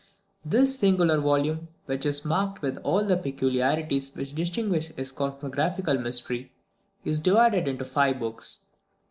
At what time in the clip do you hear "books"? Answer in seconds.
8.19-8.65